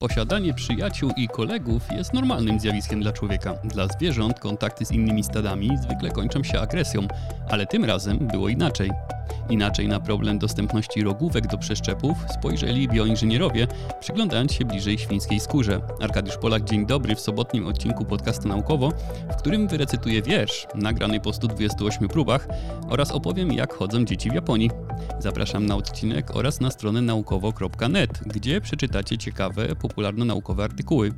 Posiadanie 0.00 0.54
przyjaciół 0.54 1.10
i 1.16 1.28
kolegów 1.28 1.82
jest 1.92 2.12
normalnym 2.12 2.60
zjawiskiem 2.60 3.00
dla 3.00 3.12
człowieka. 3.12 3.54
Dla 3.64 3.88
zwierząt 3.88 4.40
kontakty 4.40 4.84
z 4.84 4.92
innymi 4.92 5.24
stadami 5.24 5.78
zwykle 5.82 6.10
kończą 6.10 6.44
się 6.44 6.60
agresją, 6.60 7.08
ale 7.48 7.66
tym 7.66 7.84
razem 7.84 8.18
było 8.18 8.48
inaczej. 8.48 8.90
Inaczej 9.50 9.88
na 9.88 10.00
problem 10.00 10.38
dostępności 10.38 11.02
rogówek 11.02 11.46
do 11.46 11.58
przeszczepów 11.58 12.18
spojrzeli 12.38 12.88
bioinżynierowie, 12.88 13.66
przyglądając 14.08 14.52
się 14.52 14.64
bliżej 14.64 14.98
świńskiej 14.98 15.40
skórze. 15.40 15.80
Arkadiusz 16.00 16.36
Polak, 16.36 16.64
dzień 16.64 16.86
dobry 16.86 17.14
w 17.14 17.20
sobotnim 17.20 17.66
odcinku 17.66 18.04
podcastu 18.04 18.48
Naukowo, 18.48 18.92
w 19.32 19.36
którym 19.36 19.68
wyrecytuję 19.68 20.22
wiersz 20.22 20.66
nagrany 20.74 21.20
po 21.20 21.32
128 21.32 22.08
próbach 22.08 22.48
oraz 22.88 23.10
opowiem 23.10 23.52
jak 23.52 23.74
chodzą 23.74 24.04
dzieci 24.04 24.30
w 24.30 24.34
Japonii. 24.34 24.70
Zapraszam 25.18 25.66
na 25.66 25.76
odcinek 25.76 26.36
oraz 26.36 26.60
na 26.60 26.70
stronę 26.70 27.02
naukowo.net, 27.02 28.20
gdzie 28.26 28.60
przeczytacie 28.60 29.18
ciekawe, 29.18 29.76
popularno-naukowe 29.76 30.64
artykuły. 30.64 31.12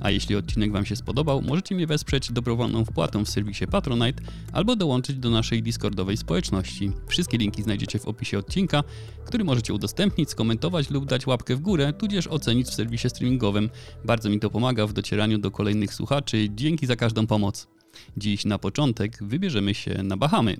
A 0.00 0.10
jeśli 0.10 0.36
odcinek 0.36 0.72
Wam 0.72 0.86
się 0.86 0.96
spodobał, 0.96 1.42
możecie 1.42 1.74
mnie 1.74 1.86
wesprzeć 1.86 2.32
dobrowolną 2.32 2.84
wpłatą 2.84 3.24
w 3.24 3.28
serwisie 3.28 3.66
Patronite 3.66 4.22
albo 4.52 4.76
dołączyć 4.76 5.16
do 5.16 5.30
naszej 5.30 5.62
Discordowej 5.62 6.16
społeczności. 6.16 6.92
Wszystkie 7.06 7.38
linki 7.38 7.62
znajdziecie 7.62 7.98
w 7.98 8.08
opisie 8.08 8.38
odcinka, 8.38 8.82
który 9.24 9.44
możecie 9.44 9.74
udostępnić, 9.74 10.30
skomentować 10.30 10.90
lub 10.90 11.06
dać 11.06 11.26
łapkę 11.26 11.56
w 11.56 11.60
górę, 11.60 11.92
tudzież 11.92 12.26
ocenić 12.36 12.66
w 12.68 12.74
serwisie 12.74 13.10
streamingowym. 13.10 13.70
Bardzo 14.04 14.30
mi 14.30 14.40
to 14.40 14.50
pomaga 14.50 14.86
w 14.86 14.92
docieraniu 14.92 15.38
do 15.38 15.50
kolejnych 15.50 15.94
słuchaczy. 15.94 16.48
Dzięki 16.54 16.86
za 16.86 16.96
każdą 16.96 17.26
pomoc. 17.26 17.68
Dziś 18.16 18.44
na 18.44 18.58
początek 18.58 19.18
wybierzemy 19.20 19.74
się 19.74 20.02
na 20.02 20.16
Bahamy. 20.16 20.56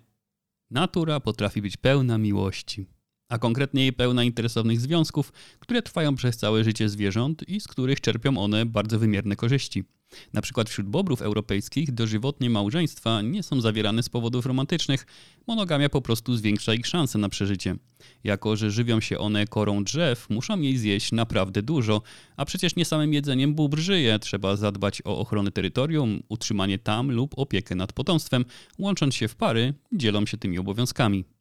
Natura 0.70 1.20
potrafi 1.20 1.62
być 1.62 1.76
pełna 1.76 2.18
miłości 2.18 2.86
a 3.28 3.38
konkretniej 3.38 3.92
pełna 3.92 4.24
interesownych 4.24 4.80
związków, 4.80 5.32
które 5.58 5.82
trwają 5.82 6.14
przez 6.14 6.36
całe 6.36 6.64
życie 6.64 6.88
zwierząt 6.88 7.48
i 7.48 7.60
z 7.60 7.68
których 7.68 8.00
czerpią 8.00 8.38
one 8.38 8.66
bardzo 8.66 8.98
wymierne 8.98 9.36
korzyści. 9.36 9.84
Na 10.32 10.42
przykład 10.42 10.70
wśród 10.70 10.86
bobrów 10.86 11.22
europejskich 11.22 11.92
dożywotnie 11.92 12.50
małżeństwa 12.50 13.22
nie 13.22 13.42
są 13.42 13.60
zawierane 13.60 14.02
z 14.02 14.08
powodów 14.08 14.46
romantycznych, 14.46 15.06
monogamia 15.46 15.88
po 15.88 16.02
prostu 16.02 16.36
zwiększa 16.36 16.74
ich 16.74 16.86
szanse 16.86 17.18
na 17.18 17.28
przeżycie. 17.28 17.76
Jako, 18.24 18.56
że 18.56 18.70
żywią 18.70 19.00
się 19.00 19.18
one 19.18 19.46
korą 19.46 19.84
drzew, 19.84 20.30
muszą 20.30 20.60
jej 20.60 20.76
zjeść 20.76 21.12
naprawdę 21.12 21.62
dużo, 21.62 22.02
a 22.36 22.44
przecież 22.44 22.76
nie 22.76 22.84
samym 22.84 23.14
jedzeniem 23.14 23.54
bóbr 23.54 23.78
żyje, 23.78 24.18
trzeba 24.18 24.56
zadbać 24.56 25.02
o 25.04 25.18
ochronę 25.18 25.50
terytorium, 25.50 26.22
utrzymanie 26.28 26.78
tam 26.78 27.10
lub 27.10 27.38
opiekę 27.38 27.74
nad 27.74 27.92
potomstwem, 27.92 28.44
łącząc 28.78 29.14
się 29.14 29.28
w 29.28 29.36
pary, 29.36 29.74
dzielą 29.92 30.26
się 30.26 30.36
tymi 30.36 30.58
obowiązkami. 30.58 31.35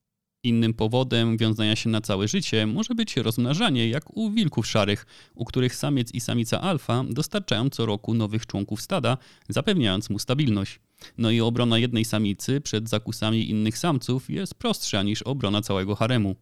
Innym 0.46 0.74
powodem 0.74 1.38
wiązania 1.38 1.76
się 1.76 1.90
na 1.90 2.02
całe 2.02 2.28
życie 2.28 2.68
może 2.68 2.96
być 2.96 3.18
rozmnażanie, 3.18 3.90
jak 3.90 4.18
u 4.18 4.32
wilków 4.32 4.68
szarych, 4.68 5.06
u 5.36 5.46
których 5.46 5.76
samiec 5.76 6.12
i 6.12 6.20
samica 6.22 6.62
alfa 6.62 7.04
dostarczają 7.10 7.70
co 7.70 7.86
roku 7.86 8.14
nowych 8.14 8.46
członków 8.46 8.82
stada, 8.82 9.18
zapewniając 9.50 10.10
mu 10.10 10.20
stabilność. 10.20 10.80
No 11.18 11.32
i 11.32 11.42
obrona 11.42 11.78
jednej 11.78 12.06
samicy 12.06 12.62
przed 12.62 12.90
zakusami 12.90 13.50
innych 13.50 13.78
samców 13.78 14.30
jest 14.30 14.56
prostsza 14.56 15.04
niż 15.04 15.22
obrona 15.22 15.62
całego 15.62 15.96
haremu. 15.96 16.36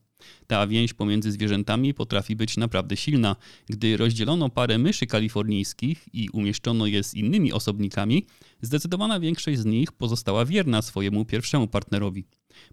Ta 0.48 0.68
więź 0.68 0.94
pomiędzy 0.94 1.32
zwierzętami 1.32 1.94
potrafi 1.94 2.36
być 2.36 2.58
naprawdę 2.58 2.98
silna. 2.98 3.36
Gdy 3.70 3.98
rozdzielono 3.98 4.50
parę 4.50 4.78
myszy 4.78 5.08
kalifornijskich 5.08 6.06
i 6.14 6.30
umieszczono 6.30 6.88
je 6.88 7.04
z 7.04 7.14
innymi 7.14 7.54
osobnikami, 7.54 8.26
zdecydowana 8.62 9.20
większość 9.20 9.60
z 9.60 9.66
nich 9.66 9.92
pozostała 9.92 10.46
wierna 10.46 10.82
swojemu 10.82 11.26
pierwszemu 11.26 11.68
partnerowi. 11.68 12.26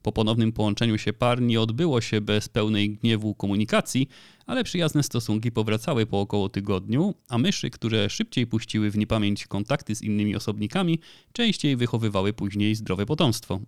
Po 0.02 0.12
ponownym 0.12 0.52
połączeniu 0.52 0.98
się 0.98 1.12
par 1.12 1.42
nie 1.42 1.60
odbyło 1.60 2.00
się 2.00 2.20
bez 2.20 2.48
pełnej 2.48 2.90
gniewu 2.90 3.34
komunikacji, 3.34 4.08
ale 4.46 4.64
przyjazne 4.64 5.02
stosunki 5.02 5.52
powracały 5.52 6.06
po 6.06 6.20
około 6.20 6.48
tygodniu, 6.48 7.14
a 7.28 7.38
myszy, 7.38 7.70
które 7.70 8.10
szybciej 8.10 8.46
puściły 8.46 8.90
w 8.90 8.98
niepamięć 8.98 9.46
kontakty 9.46 9.94
z 9.94 10.02
innymi 10.02 10.36
osobnikami, 10.36 10.98
częściej 11.32 11.76
wychowywały 11.76 12.32
później 12.32 12.74
zdrowe 12.74 13.06
potomstwo. 13.06 13.60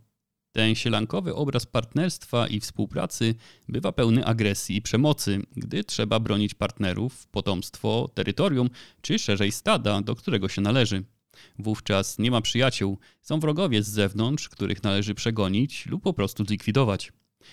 Ten 0.53 0.75
sielankowy 0.75 1.35
obraz 1.35 1.67
partnerstwa 1.67 2.47
i 2.47 2.61
współpracy 2.61 3.35
bywa 3.69 3.93
pełny 3.93 4.25
agresji 4.27 4.77
i 4.77 4.83
przemocy, 4.83 5.43
gdy 5.57 5.85
trzeba 5.85 6.21
bronić 6.21 6.55
partnerów, 6.55 7.27
potomstwo, 7.27 8.11
terytorium 8.15 8.71
czy 9.01 9.19
szerzej 9.19 9.53
stada, 9.53 10.01
do 10.01 10.15
którego 10.17 10.49
się 10.49 10.61
należy. 10.61 11.05
Wówczas 11.59 12.19
nie 12.19 12.31
ma 12.31 12.41
przyjaciół, 12.41 12.99
są 13.23 13.41
wrogowie 13.41 13.83
z 13.83 13.89
zewnątrz, 13.89 14.49
których 14.49 14.83
należy 14.83 15.15
przegonić 15.15 15.87
lub 15.87 16.03
po 16.03 16.13
prostu 16.13 16.45
zlikwidować. 16.45 17.13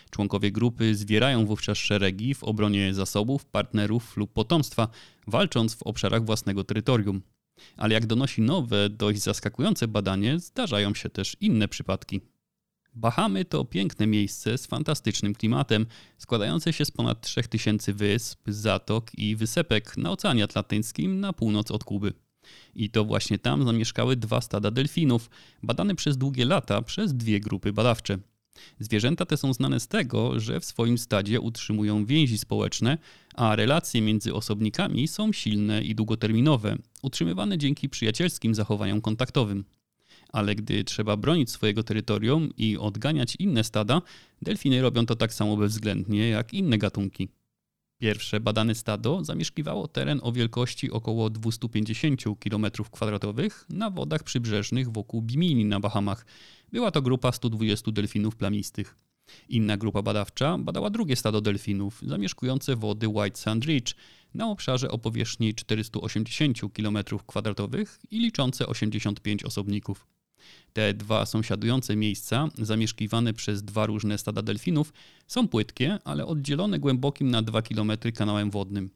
Członkowie 0.10 0.52
grupy 0.52 0.96
zwierają 0.96 1.46
wówczas 1.46 1.78
szeregi 1.78 2.34
w 2.34 2.44
obronie 2.44 2.94
zasobów, 2.94 3.46
partnerów 3.46 4.18
lub 4.18 4.34
potomstwa, 4.34 4.88
walcząc 5.28 5.76
w 5.76 5.84
obszarach 5.84 6.26
własnego 6.26 6.64
terytorium. 6.64 7.22
Ale 7.78 7.94
jak 7.94 8.06
donosi 8.06 8.42
nowe, 8.42 8.90
dość 8.90 9.20
zaskakujące 9.20 9.88
badanie, 9.88 10.40
zdarzają 10.40 10.94
się 10.94 11.10
też 11.10 11.38
inne 11.42 11.68
przypadki. 11.68 12.22
Bahamy 12.94 13.46
to 13.46 13.66
piękne 13.66 14.08
miejsce 14.08 14.58
z 14.58 14.68
fantastycznym 14.68 15.36
klimatem, 15.36 15.86
składające 16.18 16.74
się 16.74 16.86
z 16.86 16.92
ponad 16.92 17.22
3000 17.22 17.94
wysp, 17.94 18.40
zatok 18.48 19.12
i 19.18 19.36
wysepek 19.36 19.98
na 19.98 20.12
Oceanie 20.12 20.44
Atlantyckim 20.44 21.20
na 21.20 21.34
północ 21.34 21.72
od 21.72 21.84
Kuby. 21.84 22.14
I 22.76 22.90
to 22.90 23.06
właśnie 23.06 23.40
tam 23.40 23.66
zamieszkały 23.66 24.16
dwa 24.16 24.42
stada 24.42 24.72
delfinów, 24.72 25.30
badane 25.64 25.96
przez 25.96 26.18
długie 26.18 26.46
lata 26.46 26.82
przez 26.82 27.14
dwie 27.14 27.40
grupy 27.40 27.74
badawcze. 27.74 28.18
Zwierzęta 28.80 29.26
te 29.26 29.38
są 29.38 29.54
znane 29.54 29.80
z 29.80 29.88
tego, 29.88 30.40
że 30.40 30.60
w 30.60 30.66
swoim 30.66 30.98
stadzie 30.98 31.42
utrzymują 31.42 32.06
więzi 32.06 32.38
społeczne, 32.38 32.98
a 33.36 33.56
relacje 33.56 34.02
między 34.02 34.34
osobnikami 34.34 35.08
są 35.08 35.34
silne 35.34 35.84
i 35.84 35.96
długoterminowe, 35.96 36.76
utrzymywane 37.02 37.58
dzięki 37.58 37.90
przyjacielskim 37.90 38.56
zachowaniom 38.56 39.02
kontaktowym. 39.02 39.66
Ale 40.34 40.56
gdy 40.56 40.84
trzeba 40.84 41.18
bronić 41.18 41.52
swojego 41.52 41.84
terytorium 41.84 42.50
i 42.58 42.78
odganiać 42.78 43.36
inne 43.40 43.64
stada, 43.64 44.02
delfiny 44.42 44.82
robią 44.82 45.06
to 45.06 45.16
tak 45.16 45.34
samo 45.34 45.58
bezwzględnie 45.58 46.30
jak 46.30 46.54
inne 46.54 46.78
gatunki. 46.78 47.28
Pierwsze 48.00 48.40
badane 48.40 48.76
stado 48.76 49.24
zamieszkiwało 49.24 49.88
teren 49.88 50.20
o 50.24 50.32
wielkości 50.32 50.92
około 50.92 51.30
250 51.30 52.24
km2 52.24 53.50
na 53.70 53.90
wodach 53.90 54.24
przybrzeżnych 54.24 54.92
wokół 54.92 55.22
Bimini 55.22 55.66
na 55.66 55.80
Bahamach. 55.80 56.26
Była 56.72 56.92
to 56.92 57.02
grupa 57.02 57.32
120 57.32 57.92
delfinów 57.92 58.36
plamistych. 58.36 58.96
Inna 59.50 59.78
grupa 59.78 60.02
badawcza 60.02 60.58
badała 60.58 60.90
drugie 60.90 61.16
stado 61.16 61.42
delfinów 61.42 62.02
zamieszkujące 62.06 62.76
wody 62.76 63.08
White 63.08 63.38
Sand 63.38 63.66
Ridge 63.66 63.96
na 64.34 64.50
obszarze 64.50 64.92
o 64.92 64.98
powierzchni 64.98 65.54
480 65.56 66.58
km2 66.58 67.86
i 68.12 68.20
liczące 68.20 68.68
85 68.68 69.44
osobników. 69.44 70.19
Te 70.74 70.94
dwa 70.94 71.26
sąsiadujące 71.26 71.96
miejsca, 71.96 72.48
zamieszkiwane 72.58 73.34
przez 73.34 73.64
dwa 73.64 73.86
różne 73.86 74.18
stada 74.18 74.42
delfinów, 74.42 74.94
są 75.28 75.48
płytkie, 75.48 76.00
ale 76.04 76.26
oddzielone 76.26 76.80
głębokim 76.80 77.32
na 77.32 77.42
2 77.42 77.62
km 77.62 77.92
kanałem 78.16 78.52
wodnym. 78.52 78.90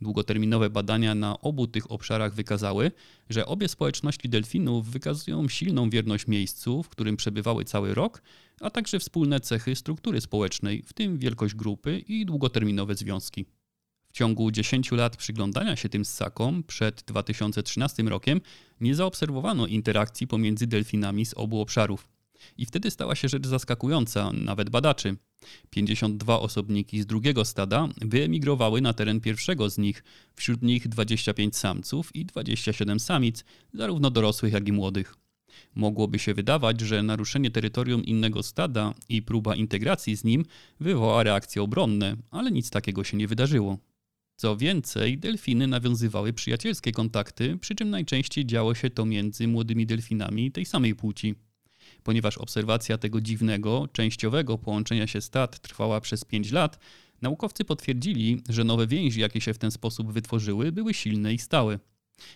Długoterminowe 0.00 0.70
badania 0.70 1.14
na 1.14 1.40
obu 1.40 1.66
tych 1.66 1.90
obszarach 1.90 2.34
wykazały, 2.34 2.90
że 3.30 3.46
obie 3.46 3.68
społeczności 3.68 4.28
delfinów 4.28 4.90
wykazują 4.90 5.48
silną 5.48 5.90
wierność 5.90 6.26
miejscu, 6.26 6.82
w 6.82 6.88
którym 6.88 7.16
przebywały 7.16 7.64
cały 7.64 7.94
rok, 7.94 8.22
a 8.60 8.70
także 8.70 8.98
wspólne 8.98 9.40
cechy 9.40 9.76
struktury 9.76 10.20
społecznej, 10.20 10.82
w 10.82 10.92
tym 10.92 11.18
wielkość 11.18 11.54
grupy 11.54 11.98
i 11.98 12.26
długoterminowe 12.26 12.94
związki. 12.94 13.46
W 14.14 14.16
ciągu 14.16 14.50
10 14.50 14.92
lat 14.92 15.16
przyglądania 15.16 15.76
się 15.76 15.88
tym 15.88 16.04
ssakom 16.04 16.62
przed 16.62 17.02
2013 17.06 18.02
rokiem 18.02 18.40
nie 18.80 18.94
zaobserwowano 18.94 19.66
interakcji 19.66 20.26
pomiędzy 20.26 20.66
delfinami 20.66 21.26
z 21.26 21.34
obu 21.34 21.60
obszarów. 21.60 22.08
I 22.58 22.66
wtedy 22.66 22.90
stała 22.90 23.14
się 23.14 23.28
rzecz 23.28 23.46
zaskakująca, 23.46 24.32
nawet 24.32 24.70
badaczy. 24.70 25.16
52 25.70 26.40
osobniki 26.40 27.02
z 27.02 27.06
drugiego 27.06 27.44
stada 27.44 27.88
wyemigrowały 28.00 28.80
na 28.80 28.92
teren 28.92 29.20
pierwszego 29.20 29.70
z 29.70 29.78
nich, 29.78 30.04
wśród 30.34 30.62
nich 30.62 30.88
25 30.88 31.56
samców 31.56 32.16
i 32.16 32.24
27 32.24 33.00
samic, 33.00 33.44
zarówno 33.72 34.10
dorosłych, 34.10 34.52
jak 34.52 34.68
i 34.68 34.72
młodych. 34.72 35.14
Mogłoby 35.74 36.18
się 36.18 36.34
wydawać, 36.34 36.80
że 36.80 37.02
naruszenie 37.02 37.50
terytorium 37.50 38.04
innego 38.04 38.42
stada 38.42 38.94
i 39.08 39.22
próba 39.22 39.54
integracji 39.54 40.16
z 40.16 40.24
nim 40.24 40.44
wywoła 40.80 41.22
reakcje 41.22 41.62
obronne, 41.62 42.16
ale 42.30 42.50
nic 42.50 42.70
takiego 42.70 43.04
się 43.04 43.16
nie 43.16 43.28
wydarzyło. 43.28 43.78
Co 44.36 44.56
więcej, 44.56 45.18
delfiny 45.18 45.66
nawiązywały 45.66 46.32
przyjacielskie 46.32 46.92
kontakty, 46.92 47.58
przy 47.58 47.74
czym 47.74 47.90
najczęściej 47.90 48.46
działo 48.46 48.74
się 48.74 48.90
to 48.90 49.06
między 49.06 49.48
młodymi 49.48 49.86
delfinami 49.86 50.52
tej 50.52 50.64
samej 50.64 50.94
płci. 50.94 51.34
Ponieważ 52.02 52.38
obserwacja 52.38 52.98
tego 52.98 53.20
dziwnego, 53.20 53.88
częściowego 53.92 54.58
połączenia 54.58 55.06
się 55.06 55.20
stad 55.20 55.60
trwała 55.60 56.00
przez 56.00 56.24
5 56.24 56.52
lat, 56.52 56.78
naukowcy 57.22 57.64
potwierdzili, 57.64 58.42
że 58.48 58.64
nowe 58.64 58.86
więzi, 58.86 59.20
jakie 59.20 59.40
się 59.40 59.54
w 59.54 59.58
ten 59.58 59.70
sposób 59.70 60.12
wytworzyły, 60.12 60.72
były 60.72 60.94
silne 60.94 61.34
i 61.34 61.38
stałe. 61.38 61.78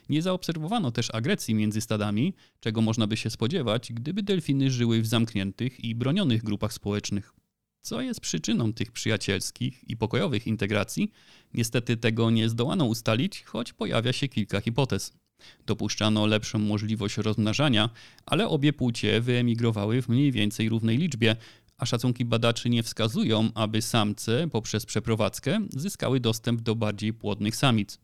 Nie 0.09 0.23
zaobserwowano 0.23 0.91
też 0.91 1.15
agresji 1.15 1.55
między 1.55 1.81
stadami, 1.81 2.35
czego 2.61 2.81
można 2.81 3.07
by 3.07 3.17
się 3.17 3.31
spodziewać, 3.31 3.93
gdyby 3.93 4.23
delfiny 4.23 4.71
żyły 4.71 5.03
w 5.03 5.07
zamkniętych 5.07 5.85
i 5.85 5.95
bronionych 5.95 6.43
grupach 6.43 6.73
społecznych. 6.73 7.38
Co 7.89 8.01
jest 8.01 8.21
przyczyną 8.21 8.73
tych 8.73 8.93
przyjacielskich 8.93 9.91
i 9.91 9.97
pokojowych 9.97 10.47
integracji? 10.47 11.13
Niestety 11.55 11.97
tego 11.97 12.31
nie 12.31 12.49
zdołano 12.49 12.85
ustalić, 12.85 13.43
choć 13.43 13.73
pojawia 13.73 14.13
się 14.13 14.29
kilka 14.29 14.61
hipotez. 14.61 15.13
Dopuszczano 15.67 16.27
lepszą 16.27 16.59
możliwość 16.59 17.17
rozmnażania, 17.17 17.91
ale 18.27 18.49
obie 18.49 18.73
płcie 18.73 19.21
wyemigrowały 19.21 20.03
w 20.03 20.09
mniej 20.09 20.33
więcej 20.33 20.69
równej 20.69 20.99
liczbie, 20.99 21.37
a 21.79 21.87
szacunki 21.87 22.25
badaczy 22.25 22.71
nie 22.71 22.83
wskazują, 22.83 23.51
aby 23.55 23.83
samce 23.83 24.49
poprzez 24.49 24.87
przeprowadzkę 24.87 25.61
zyskały 25.71 26.21
dostęp 26.21 26.61
do 26.61 26.75
bardziej 26.75 27.13
płodnych 27.13 27.57
samic. 27.57 27.99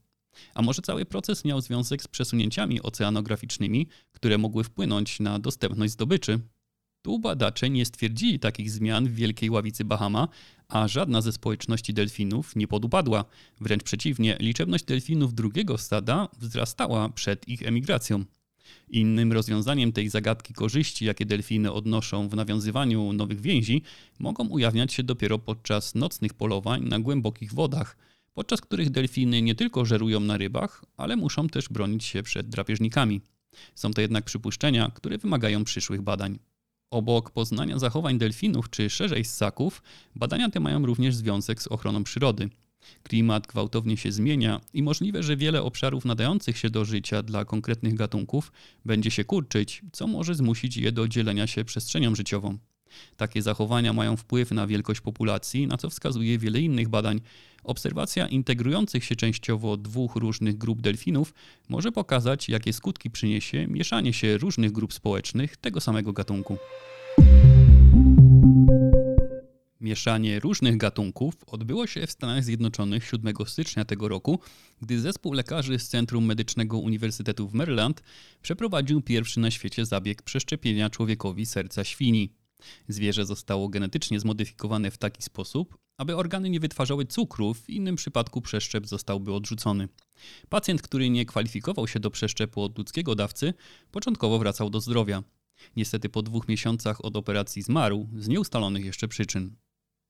A 0.54 0.62
może 0.62 0.82
cały 0.82 1.04
proces 1.04 1.44
miał 1.44 1.60
związek 1.60 2.02
z 2.02 2.08
przesunięciami 2.08 2.82
oceanograficznymi, 2.82 3.86
które 4.12 4.38
mogły 4.38 4.64
wpłynąć 4.64 5.20
na 5.20 5.38
dostępność 5.38 5.92
zdobyczy? 5.92 6.40
Tu 7.04 7.18
badacze 7.18 7.70
nie 7.70 7.84
stwierdzili 7.84 8.38
takich 8.38 8.70
zmian 8.70 9.08
w 9.08 9.14
Wielkiej 9.14 9.50
Ławicy 9.50 9.84
Bahama, 9.84 10.28
a 10.68 10.88
żadna 10.88 11.20
ze 11.20 11.32
społeczności 11.32 11.94
delfinów 11.94 12.56
nie 12.56 12.68
podupadła. 12.68 13.24
Wręcz 13.60 13.82
przeciwnie, 13.82 14.36
liczebność 14.40 14.84
delfinów 14.84 15.34
drugiego 15.34 15.78
stada 15.78 16.28
wzrastała 16.38 17.08
przed 17.08 17.48
ich 17.48 17.62
emigracją. 17.62 18.24
Innym 18.88 19.32
rozwiązaniem 19.32 19.92
tej 19.92 20.08
zagadki 20.08 20.54
korzyści, 20.54 21.04
jakie 21.04 21.26
delfiny 21.26 21.72
odnoszą 21.72 22.28
w 22.28 22.36
nawiązywaniu 22.36 23.12
nowych 23.12 23.40
więzi, 23.40 23.82
mogą 24.18 24.48
ujawniać 24.48 24.92
się 24.92 25.02
dopiero 25.02 25.38
podczas 25.38 25.94
nocnych 25.94 26.34
polowań 26.34 26.84
na 26.84 27.00
głębokich 27.00 27.52
wodach, 27.52 27.96
podczas 28.34 28.60
których 28.60 28.90
delfiny 28.90 29.42
nie 29.42 29.54
tylko 29.54 29.84
żerują 29.84 30.20
na 30.20 30.36
rybach, 30.36 30.84
ale 30.96 31.16
muszą 31.16 31.48
też 31.48 31.68
bronić 31.68 32.04
się 32.04 32.22
przed 32.22 32.48
drapieżnikami. 32.48 33.20
Są 33.74 33.92
to 33.92 34.00
jednak 34.00 34.24
przypuszczenia, 34.24 34.90
które 34.94 35.18
wymagają 35.18 35.64
przyszłych 35.64 36.02
badań. 36.02 36.38
Obok 36.94 37.30
poznania 37.30 37.78
zachowań 37.78 38.18
delfinów 38.18 38.70
czy 38.70 38.90
szerzej 38.90 39.24
ssaków, 39.24 39.82
badania 40.16 40.50
te 40.50 40.60
mają 40.60 40.86
również 40.86 41.14
związek 41.16 41.62
z 41.62 41.66
ochroną 41.66 42.04
przyrody. 42.04 42.48
Klimat 43.02 43.46
gwałtownie 43.46 43.96
się 43.96 44.12
zmienia 44.12 44.60
i 44.74 44.82
możliwe, 44.82 45.22
że 45.22 45.36
wiele 45.36 45.62
obszarów 45.62 46.04
nadających 46.04 46.58
się 46.58 46.70
do 46.70 46.84
życia 46.84 47.22
dla 47.22 47.44
konkretnych 47.44 47.94
gatunków 47.94 48.52
będzie 48.84 49.10
się 49.10 49.24
kurczyć, 49.24 49.82
co 49.92 50.06
może 50.06 50.34
zmusić 50.34 50.76
je 50.76 50.92
do 50.92 51.08
dzielenia 51.08 51.46
się 51.46 51.64
przestrzenią 51.64 52.14
życiową. 52.14 52.58
Takie 53.16 53.42
zachowania 53.42 53.92
mają 53.92 54.16
wpływ 54.16 54.50
na 54.50 54.66
wielkość 54.66 55.00
populacji, 55.00 55.66
na 55.66 55.76
co 55.76 55.90
wskazuje 55.90 56.38
wiele 56.38 56.60
innych 56.60 56.88
badań. 56.88 57.20
Obserwacja 57.64 58.28
integrujących 58.28 59.04
się 59.04 59.16
częściowo 59.16 59.76
dwóch 59.76 60.16
różnych 60.16 60.58
grup 60.58 60.80
delfinów 60.80 61.34
może 61.68 61.92
pokazać, 61.92 62.48
jakie 62.48 62.72
skutki 62.72 63.10
przyniesie 63.10 63.66
mieszanie 63.66 64.12
się 64.12 64.38
różnych 64.38 64.72
grup 64.72 64.92
społecznych 64.92 65.56
tego 65.56 65.80
samego 65.80 66.12
gatunku. 66.12 66.58
Mieszanie 69.84 70.40
różnych 70.40 70.76
gatunków 70.76 71.34
odbyło 71.46 71.86
się 71.86 72.06
w 72.06 72.10
Stanach 72.10 72.44
Zjednoczonych 72.44 73.04
7 73.04 73.34
stycznia 73.46 73.84
tego 73.84 74.08
roku, 74.08 74.40
gdy 74.82 75.00
zespół 75.00 75.32
lekarzy 75.32 75.78
z 75.78 75.88
Centrum 75.88 76.24
Medycznego 76.24 76.78
Uniwersytetu 76.78 77.48
w 77.48 77.54
Maryland 77.54 78.02
przeprowadził 78.42 79.00
pierwszy 79.00 79.40
na 79.40 79.50
świecie 79.50 79.86
zabieg 79.86 80.22
przeszczepienia 80.22 80.90
człowiekowi 80.90 81.46
serca 81.46 81.84
świni. 81.84 82.43
Zwierzę 82.88 83.26
zostało 83.26 83.68
genetycznie 83.68 84.20
zmodyfikowane 84.20 84.90
w 84.90 84.98
taki 84.98 85.22
sposób, 85.22 85.78
aby 85.98 86.16
organy 86.16 86.50
nie 86.50 86.60
wytwarzały 86.60 87.06
cukru, 87.06 87.54
w 87.54 87.70
innym 87.70 87.96
przypadku 87.96 88.40
przeszczep 88.40 88.86
zostałby 88.86 89.32
odrzucony. 89.32 89.88
Pacjent, 90.48 90.82
który 90.82 91.10
nie 91.10 91.26
kwalifikował 91.26 91.88
się 91.88 92.00
do 92.00 92.10
przeszczepu 92.10 92.62
od 92.62 92.78
ludzkiego 92.78 93.14
dawcy, 93.14 93.54
początkowo 93.90 94.38
wracał 94.38 94.70
do 94.70 94.80
zdrowia. 94.80 95.22
Niestety 95.76 96.08
po 96.08 96.22
dwóch 96.22 96.48
miesiącach 96.48 97.04
od 97.04 97.16
operacji 97.16 97.62
zmarł 97.62 98.08
z 98.18 98.28
nieustalonych 98.28 98.84
jeszcze 98.84 99.08
przyczyn. 99.08 99.56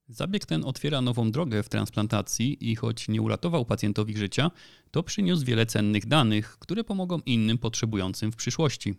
Zabieg 0.09 0.47
ten 0.47 0.65
otwiera 0.65 1.01
nową 1.01 1.31
drogę 1.31 1.63
w 1.63 1.69
transplantacji 1.69 2.71
i 2.71 2.77
choć 2.77 3.09
nie 3.09 3.23
uratował 3.23 3.65
pacjentowi 3.65 4.17
życia, 4.17 4.51
to 4.91 5.03
przyniósł 5.03 5.45
wiele 5.45 5.67
cennych 5.67 6.07
danych, 6.07 6.59
które 6.59 6.85
pomogą 6.85 7.21
innym 7.27 7.59
potrzebującym 7.59 8.33
w 8.33 8.37
przyszłości. 8.37 8.95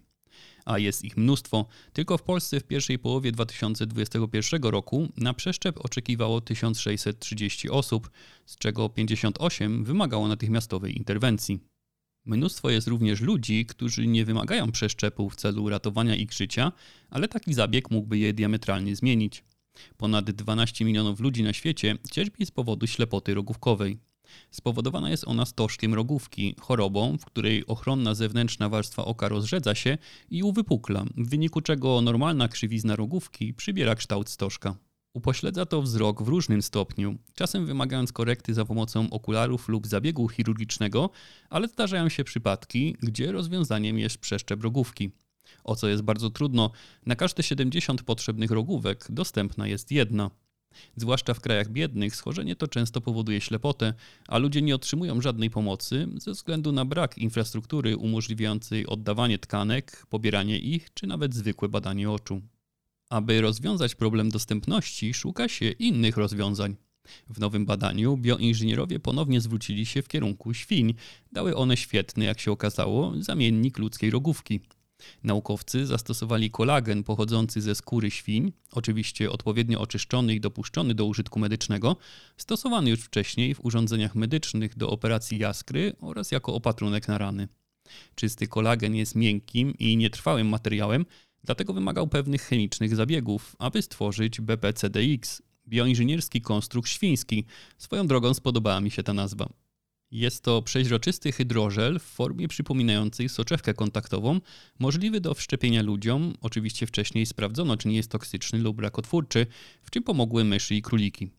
A 0.66 0.80
jest 0.80 1.06
ich 1.06 1.18
mnóstwo. 1.18 1.66
Tylko 1.94 2.18
w 2.18 2.24
Polsce 2.24 2.60
w 2.60 2.64
pierwszej 2.64 3.00
połowie 3.00 3.32
2021 3.32 4.64
roku 4.64 5.08
na 5.18 5.34
przeszczep 5.34 5.86
oczekiwało 5.86 6.42
1630 6.42 7.70
osób, 7.70 8.10
z 8.46 8.58
czego 8.58 8.90
58 8.90 9.84
wymagało 9.84 10.28
natychmiastowej 10.28 10.98
interwencji. 10.98 11.60
Mnóstwo 12.26 12.70
jest 12.70 12.88
również 12.88 13.22
ludzi, 13.22 13.66
którzy 13.66 14.08
nie 14.08 14.26
wymagają 14.26 14.72
przeszczepu 14.72 15.30
w 15.30 15.36
celu 15.36 15.70
ratowania 15.70 16.16
ich 16.16 16.34
życia, 16.34 16.72
ale 17.10 17.28
taki 17.28 17.54
zabieg 17.54 17.92
mógłby 17.92 18.18
je 18.18 18.34
diametralnie 18.34 18.96
zmienić. 18.96 19.44
Ponad 19.98 20.32
12 20.32 20.86
milionów 20.86 21.20
ludzi 21.20 21.44
na 21.44 21.54
świecie 21.54 21.98
cierpi 22.12 22.46
z 22.46 22.52
powodu 22.52 22.88
ślepoty 22.88 23.34
rogówkowej. 23.34 23.98
Spowodowana 24.52 25.10
jest 25.10 25.28
ona 25.28 25.46
stożkiem 25.46 25.94
rogówki, 25.94 26.56
chorobą, 26.60 27.18
w 27.18 27.26
której 27.26 27.68
ochronna 27.68 28.14
zewnętrzna 28.14 28.70
warstwa 28.70 29.06
oka 29.06 29.30
rozrzedza 29.30 29.76
się 29.76 29.98
i 30.30 30.44
uwypukla, 30.44 31.06
w 31.18 31.30
wyniku 31.30 31.62
czego 31.62 32.02
normalna 32.02 32.48
krzywizna 32.48 32.96
rogówki 32.96 33.54
przybiera 33.54 33.96
kształt 33.96 34.30
stożka. 34.30 34.76
Upośledza 35.14 35.66
to 35.66 35.82
wzrok 35.82 36.24
w 36.24 36.28
różnym 36.28 36.62
stopniu, 36.62 37.18
czasem 37.34 37.66
wymagając 37.66 38.12
korekty 38.12 38.54
za 38.54 38.66
pomocą 38.66 39.10
okularów 39.10 39.70
lub 39.70 39.88
zabiegu 39.88 40.28
chirurgicznego, 40.28 41.10
ale 41.50 41.68
zdarzają 41.68 42.10
się 42.10 42.24
przypadki, 42.24 42.96
gdzie 43.00 43.32
rozwiązaniem 43.32 44.00
jest 44.00 44.18
przeszczep 44.18 44.64
rogówki 44.64 45.12
o 45.64 45.76
co 45.76 45.88
jest 45.88 46.04
bardzo 46.04 46.30
trudno. 46.30 46.72
Na 47.06 47.16
każde 47.16 47.44
70 47.44 48.04
potrzebnych 48.04 48.52
rogówek 48.52 49.06
dostępna 49.10 49.68
jest 49.68 49.92
jedna. 49.92 50.32
Zwłaszcza 50.96 51.34
w 51.34 51.40
krajach 51.40 51.70
biednych 51.70 52.16
schorzenie 52.16 52.56
to 52.56 52.68
często 52.68 53.02
powoduje 53.02 53.42
ślepotę, 53.42 53.94
a 54.28 54.38
ludzie 54.38 54.62
nie 54.62 54.76
otrzymują 54.76 55.22
żadnej 55.22 55.50
pomocy 55.50 56.08
ze 56.18 56.32
względu 56.32 56.72
na 56.72 56.86
brak 56.86 57.18
infrastruktury 57.18 57.98
umożliwiającej 57.98 58.88
oddawanie 58.88 59.40
tkanek, 59.40 60.06
pobieranie 60.10 60.60
ich 60.60 60.94
czy 60.94 61.08
nawet 61.08 61.36
zwykłe 61.36 61.70
badanie 61.70 62.12
oczu. 62.12 62.42
Aby 63.10 63.42
rozwiązać 63.42 63.96
problem 63.96 64.30
dostępności, 64.30 65.14
szuka 65.14 65.48
się 65.48 65.72
innych 65.72 66.18
rozwiązań. 66.18 66.76
W 67.30 67.40
nowym 67.40 67.66
badaniu 67.66 68.18
bioinżynierowie 68.18 69.00
ponownie 69.00 69.42
zwrócili 69.42 69.86
się 69.86 70.02
w 70.02 70.08
kierunku 70.08 70.54
świń. 70.54 70.94
Dały 71.32 71.56
one 71.56 71.78
świetny, 71.78 72.26
jak 72.26 72.40
się 72.40 72.52
okazało, 72.52 73.14
zamiennik 73.20 73.78
ludzkiej 73.78 74.10
rogówki. 74.10 74.60
Naukowcy 75.24 75.86
zastosowali 75.86 76.52
kolagen 76.52 77.04
pochodzący 77.04 77.62
ze 77.62 77.76
skóry 77.76 78.12
świń, 78.12 78.52
oczywiście 78.72 79.32
odpowiednio 79.32 79.82
oczyszczony 79.82 80.36
i 80.36 80.40
dopuszczony 80.40 80.96
do 80.96 81.06
użytku 81.06 81.40
medycznego, 81.40 81.96
stosowany 82.38 82.90
już 82.90 83.00
wcześniej 83.00 83.56
w 83.56 83.66
urządzeniach 83.66 84.16
medycznych 84.16 84.78
do 84.78 84.90
operacji 84.90 85.38
jaskry 85.38 85.94
oraz 86.02 86.32
jako 86.32 86.54
opatrunek 86.54 87.08
na 87.08 87.18
rany. 87.18 87.48
Czysty 88.16 88.48
kolagen 88.48 88.96
jest 88.96 89.16
miękkim 89.16 89.74
i 89.80 89.98
nietrwałym 89.98 90.48
materiałem, 90.48 91.06
dlatego 91.44 91.74
wymagał 91.74 92.08
pewnych 92.08 92.42
chemicznych 92.42 92.96
zabiegów, 92.96 93.56
aby 93.60 93.82
stworzyć 93.82 94.42
BPCDX, 94.42 95.42
bioinżynierski 95.68 96.42
konstrukt 96.42 96.90
świński. 96.90 97.46
Swoją 97.78 98.08
drogą 98.08 98.34
spodobała 98.34 98.82
mi 98.82 98.92
się 98.92 99.04
ta 99.04 99.14
nazwa. 99.14 99.50
Jest 100.12 100.44
to 100.44 100.62
przeźroczysty 100.62 101.32
hydrożel 101.32 102.00
w 102.00 102.04
formie 102.04 102.48
przypominającej 102.48 103.30
soczewkę 103.30 103.74
kontaktową, 103.74 104.40
możliwy 104.80 105.22
do 105.22 105.34
wszczepienia 105.34 105.82
ludziom. 105.82 106.34
Oczywiście 106.42 106.88
wcześniej 106.88 107.26
sprawdzono, 107.26 107.78
czy 107.78 107.88
nie 107.88 107.96
jest 107.96 108.12
toksyczny 108.12 108.60
lub 108.60 108.80
rakotwórczy, 108.80 109.48
w 109.84 109.92
czym 109.92 110.04
pomogły 110.04 110.44
myszy 110.44 110.76
i 110.76 110.82
króliki. 110.82 111.30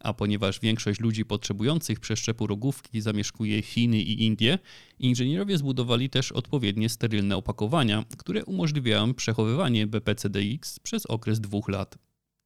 A 0.00 0.14
ponieważ 0.14 0.60
większość 0.60 1.00
ludzi 1.00 1.24
potrzebujących 1.24 2.00
przeszczepu 2.00 2.46
rogówki 2.46 3.00
zamieszkuje 3.00 3.62
Chiny 3.62 4.00
i 4.02 4.26
Indie, 4.26 4.58
inżynierowie 4.98 5.58
zbudowali 5.58 6.10
też 6.10 6.32
odpowiednie 6.32 6.88
sterylne 6.88 7.36
opakowania, 7.36 8.04
które 8.18 8.44
umożliwiają 8.44 9.14
przechowywanie 9.14 9.86
BPCDX 9.86 10.78
przez 10.78 11.06
okres 11.06 11.40
dwóch 11.40 11.68
lat. 11.68 11.98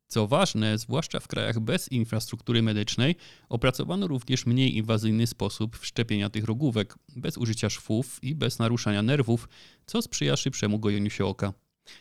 Co 0.09 0.27
ważne, 0.27 0.79
zwłaszcza 0.79 1.21
w 1.21 1.29
krajach 1.29 1.61
bez 1.61 1.93
infrastruktury 1.93 2.63
medycznej, 2.63 3.17
opracowano 3.49 4.07
również 4.07 4.47
mniej 4.47 4.77
inwazyjny 4.77 5.27
sposób 5.27 5.77
wszczepienia 5.77 6.31
tych 6.31 6.45
rogówek, 6.45 6.99
bez 7.17 7.39
użycia 7.39 7.71
szwów 7.71 8.19
i 8.23 8.35
bez 8.35 8.59
naruszania 8.59 9.03
nerwów, 9.03 9.49
co 9.87 10.03
sprzyja 10.03 10.37
szybszemu 10.37 10.79
gojeniu 10.79 11.11
się 11.11 11.25
oka. 11.25 11.53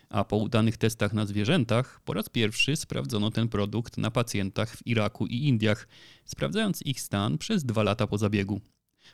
A 0.09 0.23
po 0.23 0.37
udanych 0.37 0.77
testach 0.77 1.13
na 1.13 1.25
zwierzętach 1.25 2.01
po 2.05 2.13
raz 2.13 2.29
pierwszy 2.29 2.75
sprawdzono 2.75 3.31
ten 3.31 3.49
produkt 3.49 3.97
na 3.97 4.11
pacjentach 4.11 4.75
w 4.75 4.87
Iraku 4.87 5.27
i 5.27 5.47
Indiach, 5.47 5.87
sprawdzając 6.25 6.81
ich 6.81 7.01
stan 7.01 7.37
przez 7.37 7.65
dwa 7.65 7.83
lata 7.83 8.07
po 8.07 8.17
zabiegu. 8.17 8.61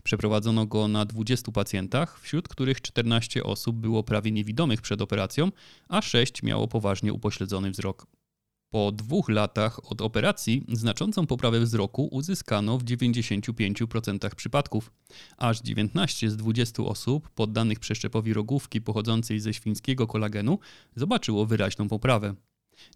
Przeprowadzono 0.04 0.66
go 0.66 0.88
na 0.88 1.06
20 1.06 1.52
pacjentach, 1.52 2.20
wśród 2.20 2.48
których 2.48 2.82
14 2.82 3.44
osób 3.44 3.76
było 3.76 4.04
prawie 4.04 4.32
niewidomych 4.32 4.82
przed 4.82 5.02
operacją, 5.02 5.52
a 5.88 6.02
6 6.02 6.44
miało 6.44 6.68
poważnie 6.68 7.14
upośledzony 7.14 7.72
wzrok. 7.72 8.08
Po 8.72 8.92
dwóch 8.92 9.30
latach 9.30 9.92
od 9.92 10.02
operacji 10.02 10.66
znaczącą 10.74 11.28
poprawę 11.28 11.60
wzroku 11.60 12.08
uzyskano 12.12 12.78
w 12.78 12.84
95% 12.84 14.36
przypadków. 14.36 14.92
Aż 15.38 15.62
19 15.62 16.30
z 16.30 16.38
20 16.38 16.84
osób 16.84 17.30
poddanych 17.30 17.80
przeszczepowi 17.80 18.34
rogówki 18.34 18.82
pochodzącej 18.82 19.40
ze 19.40 19.54
świńskiego 19.54 20.08
kolagenu 20.08 20.60
zobaczyło 20.96 21.46
wyraźną 21.46 21.88
poprawę. 21.88 22.36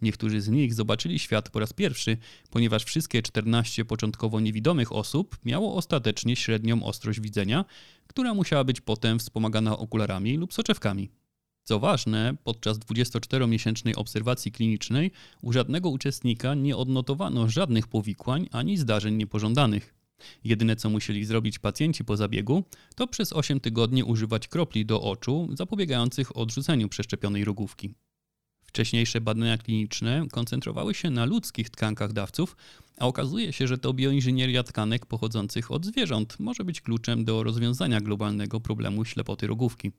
Niektórzy 0.02 0.42
z 0.42 0.50
nich 0.50 0.74
zobaczyli 0.74 1.20
świat 1.20 1.50
po 1.50 1.60
raz 1.60 1.74
pierwszy, 1.74 2.18
ponieważ 2.50 2.84
wszystkie 2.84 3.22
14 3.22 3.86
początkowo 3.86 4.40
niewidomych 4.40 4.92
osób 4.92 5.38
miało 5.46 5.76
ostatecznie 5.76 6.36
średnią 6.36 6.84
ostrość 6.84 7.20
widzenia, 7.20 7.66
która 8.08 8.34
musiała 8.34 8.64
być 8.64 8.82
potem 8.82 9.20
wspomagana 9.20 9.78
okularami 9.78 10.38
lub 10.38 10.54
soczewkami. 10.54 11.10
Co 11.68 11.80
ważne, 11.80 12.36
podczas 12.44 12.80
24-miesięcznej 12.80 13.94
obserwacji 13.96 14.52
klinicznej 14.52 15.12
u 15.42 15.54
żadnego 15.54 15.90
uczestnika 15.90 16.54
nie 16.54 16.78
odnotowano 16.78 17.50
żadnych 17.50 17.88
powikłań 17.88 18.48
ani 18.52 18.78
zdarzeń 18.78 19.16
niepożądanych. 19.16 19.94
Jedyne 20.44 20.76
co 20.76 20.90
musieli 20.90 21.26
zrobić 21.26 21.60
pacjenci 21.60 22.06
po 22.06 22.18
zabiegu, 22.18 22.64
to 22.96 23.08
przez 23.08 23.34
8 23.34 23.60
tygodni 23.60 24.04
używać 24.04 24.48
kropli 24.48 24.86
do 24.86 25.02
oczu 25.02 25.50
zapobiegających 25.54 26.38
odrzuceniu 26.38 26.90
przeszczepionej 26.90 27.46
rogówki. 27.46 27.94
Wcześniejsze 28.66 29.22
badania 29.22 29.58
kliniczne 29.58 30.26
koncentrowały 30.32 30.94
się 30.94 31.10
na 31.10 31.26
ludzkich 31.26 31.70
tkankach 31.70 32.14
dawców, 32.14 32.58
a 32.98 33.08
okazuje 33.08 33.54
się, 33.54 33.68
że 33.68 33.78
to 33.78 33.94
bioinżynieria 33.94 34.64
tkanek 34.64 35.06
pochodzących 35.06 35.72
od 35.72 35.86
zwierząt 35.86 36.40
może 36.40 36.66
być 36.66 36.82
kluczem 36.82 37.26
do 37.26 37.44
rozwiązania 37.44 38.02
globalnego 38.02 38.60
problemu 38.60 39.06
ślepoty 39.06 39.48
rogówki. 39.48 39.92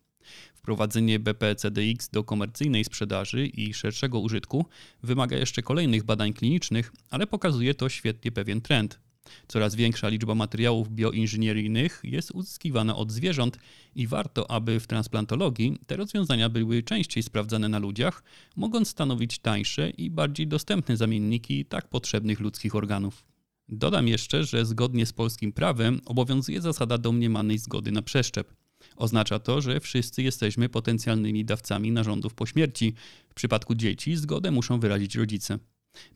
Wprowadzenie 0.54 1.18
BPCDX 1.18 2.08
do 2.08 2.24
komercyjnej 2.24 2.84
sprzedaży 2.84 3.46
i 3.46 3.74
szerszego 3.74 4.20
użytku 4.20 4.66
wymaga 5.02 5.36
jeszcze 5.36 5.62
kolejnych 5.62 6.04
badań 6.04 6.32
klinicznych, 6.32 6.92
ale 7.10 7.26
pokazuje 7.26 7.74
to 7.74 7.88
świetnie 7.88 8.32
pewien 8.32 8.60
trend. 8.60 9.00
Coraz 9.48 9.74
większa 9.74 10.08
liczba 10.08 10.34
materiałów 10.34 10.90
bioinżynieryjnych 10.90 12.00
jest 12.04 12.30
uzyskiwana 12.30 12.96
od 12.96 13.12
zwierząt 13.12 13.58
i 13.94 14.06
warto, 14.06 14.50
aby 14.50 14.80
w 14.80 14.86
transplantologii 14.86 15.78
te 15.86 15.96
rozwiązania 15.96 16.48
były 16.48 16.82
częściej 16.82 17.22
sprawdzane 17.22 17.68
na 17.68 17.78
ludziach, 17.78 18.22
mogąc 18.56 18.88
stanowić 18.88 19.38
tańsze 19.38 19.90
i 19.90 20.10
bardziej 20.10 20.46
dostępne 20.46 20.96
zamienniki 20.96 21.64
tak 21.64 21.88
potrzebnych 21.88 22.40
ludzkich 22.40 22.74
organów. 22.74 23.24
Dodam 23.68 24.08
jeszcze, 24.08 24.44
że 24.44 24.66
zgodnie 24.66 25.06
z 25.06 25.12
polskim 25.12 25.52
prawem 25.52 26.00
obowiązuje 26.04 26.60
zasada 26.60 26.98
domniemanej 26.98 27.58
zgody 27.58 27.92
na 27.92 28.02
przeszczep. 28.02 28.54
Oznacza 28.96 29.38
to, 29.38 29.60
że 29.60 29.80
wszyscy 29.80 30.22
jesteśmy 30.22 30.68
potencjalnymi 30.68 31.44
dawcami 31.44 31.92
narządów 31.92 32.34
po 32.34 32.46
śmierci. 32.46 32.94
W 33.28 33.34
przypadku 33.34 33.74
dzieci 33.74 34.16
zgodę 34.16 34.50
muszą 34.50 34.80
wyrazić 34.80 35.14
rodzice. 35.14 35.58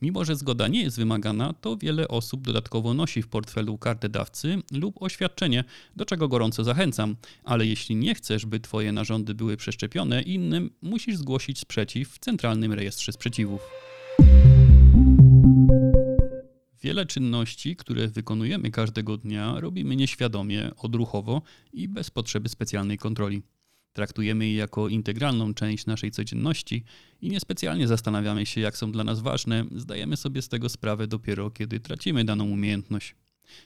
Mimo, 0.01 0.25
że 0.25 0.35
zgoda 0.35 0.67
nie 0.67 0.83
jest 0.83 0.97
wymagana, 0.97 1.53
to 1.53 1.77
wiele 1.77 2.07
osób 2.07 2.41
dodatkowo 2.41 2.93
nosi 2.93 3.21
w 3.21 3.27
portfelu 3.27 3.77
kartę 3.77 4.09
dawcy 4.09 4.61
lub 4.71 5.01
oświadczenie, 5.01 5.63
do 5.95 6.05
czego 6.05 6.27
gorąco 6.27 6.63
zachęcam. 6.63 7.15
Ale 7.43 7.65
jeśli 7.65 7.95
nie 7.95 8.15
chcesz, 8.15 8.45
by 8.45 8.59
Twoje 8.59 8.91
narządy 8.91 9.33
były 9.33 9.57
przeszczepione 9.57 10.21
innym, 10.21 10.69
musisz 10.81 11.17
zgłosić 11.17 11.59
sprzeciw 11.59 12.09
w 12.09 12.19
Centralnym 12.19 12.73
Rejestrze 12.73 13.11
Sprzeciwów. 13.11 13.61
Wiele 16.81 17.05
czynności, 17.05 17.75
które 17.75 18.07
wykonujemy 18.07 18.71
każdego 18.71 19.17
dnia, 19.17 19.59
robimy 19.59 19.95
nieświadomie, 19.95 20.71
odruchowo 20.77 21.41
i 21.73 21.87
bez 21.87 22.09
potrzeby 22.09 22.49
specjalnej 22.49 22.97
kontroli. 22.97 23.41
Traktujemy 23.93 24.47
je 24.47 24.55
jako 24.55 24.87
integralną 24.87 25.53
część 25.53 25.85
naszej 25.85 26.11
codzienności 26.11 26.83
i 27.21 27.29
niespecjalnie 27.29 27.87
zastanawiamy 27.87 28.45
się, 28.45 28.61
jak 28.61 28.77
są 28.77 28.91
dla 28.91 29.03
nas 29.03 29.19
ważne, 29.19 29.65
zdajemy 29.75 30.17
sobie 30.17 30.41
z 30.41 30.49
tego 30.49 30.69
sprawę 30.69 31.07
dopiero, 31.07 31.51
kiedy 31.51 31.79
tracimy 31.79 32.25
daną 32.25 32.49
umiejętność. 32.49 33.15